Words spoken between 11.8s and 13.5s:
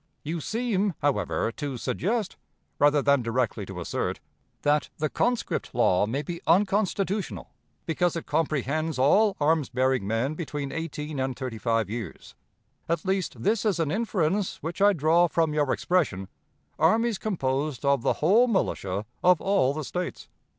years; at least,